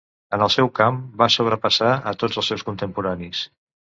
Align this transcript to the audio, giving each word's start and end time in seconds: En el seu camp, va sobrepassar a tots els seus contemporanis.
En 0.35 0.43
el 0.45 0.51
seu 0.53 0.69
camp, 0.79 0.95
va 1.19 1.27
sobrepassar 1.33 1.91
a 2.11 2.15
tots 2.23 2.41
els 2.43 2.51
seus 2.53 2.65
contemporanis. 2.71 3.45